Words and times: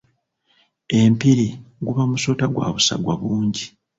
Empiri 0.99 1.47
guba 1.85 2.03
musota 2.11 2.45
gwa 2.53 2.67
busagwa 2.75 3.13
bungi. 3.21 3.65